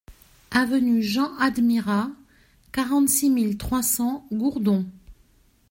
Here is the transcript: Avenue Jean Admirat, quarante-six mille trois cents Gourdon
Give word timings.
Avenue 0.49 1.03
Jean 1.03 1.31
Admirat, 1.37 2.09
quarante-six 2.71 3.29
mille 3.29 3.59
trois 3.59 3.83
cents 3.83 4.25
Gourdon 4.33 4.87